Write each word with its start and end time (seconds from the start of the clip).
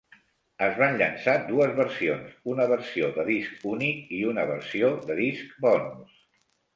Es 0.67 0.77
van 0.83 0.95
llançar 0.99 1.33
dues 1.49 1.75
versions; 1.79 2.31
una 2.53 2.65
versió 2.71 3.09
de 3.17 3.25
disc 3.27 3.67
únic 3.73 4.09
i 4.21 4.23
una 4.31 4.47
versió 4.53 4.89
de 5.11 5.19
disc 5.21 5.53
bonus. 5.67 6.17